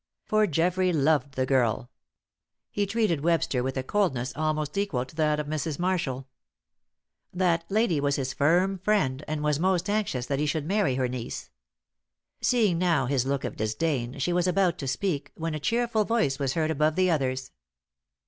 [0.25, 1.91] For Geoffrey loved the girl.
[2.71, 5.77] He treated Webster with a coldness almost equal to that of Mrs.
[5.77, 6.27] Marshall.
[7.31, 11.07] That lady was his firm friend, and was most anxious that he should marry her
[11.07, 11.51] niece.
[12.41, 16.39] Seeing now his look of disdain, she was about to speak, when a cheerful voice
[16.39, 17.51] was heard above the others.